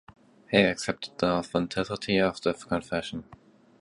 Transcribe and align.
Hail 0.47 0.67
accepted 0.71 1.15
the 1.19 1.27
authenticity 1.27 2.17
of 2.17 2.41
the 2.41 2.55
confession. 2.55 3.23